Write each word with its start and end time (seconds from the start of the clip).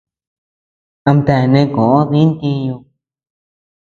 Amtea 1.09 1.45
neʼë 1.51 1.71
koʼö 1.75 1.99
dï 2.11 2.21
ntiñu. 2.29 2.75